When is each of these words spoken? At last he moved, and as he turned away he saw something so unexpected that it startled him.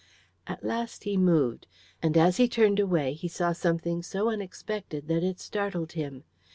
At 0.47 0.63
last 0.65 1.03
he 1.03 1.15
moved, 1.15 1.67
and 2.01 2.17
as 2.17 2.37
he 2.37 2.47
turned 2.47 2.79
away 2.79 3.13
he 3.13 3.27
saw 3.27 3.51
something 3.51 4.01
so 4.01 4.29
unexpected 4.29 5.07
that 5.09 5.21
it 5.23 5.39
startled 5.39 5.91
him. 5.91 6.23